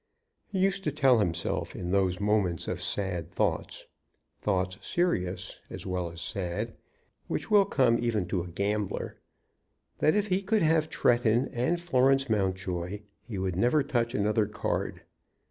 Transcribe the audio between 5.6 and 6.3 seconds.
as well as